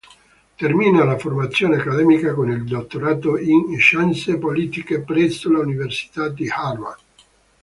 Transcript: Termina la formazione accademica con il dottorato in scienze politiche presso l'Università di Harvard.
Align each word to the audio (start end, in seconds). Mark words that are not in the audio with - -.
Termina 0.55 1.03
la 1.03 1.15
formazione 1.15 1.75
accademica 1.75 2.33
con 2.33 2.49
il 2.49 2.63
dottorato 2.63 3.37
in 3.37 3.77
scienze 3.77 4.39
politiche 4.39 5.01
presso 5.01 5.47
l'Università 5.49 6.27
di 6.27 6.49
Harvard. 6.49 6.99